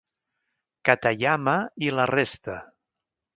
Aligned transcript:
Katayama 0.89 1.57
i 1.89 1.93
la 1.99 2.09
resta. 2.13 2.57